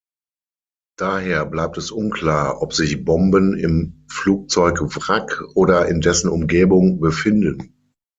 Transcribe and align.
Daher 0.97 1.45
bleibt 1.45 1.77
es 1.77 1.91
unklar, 1.91 2.63
ob 2.63 2.73
sich 2.73 3.05
Bomben 3.05 3.55
im 3.55 4.03
Flugzeugwrack 4.09 5.43
oder 5.53 5.85
in 5.89 6.01
dessen 6.01 6.27
Umgebung 6.27 6.99
befinden. 6.99 7.93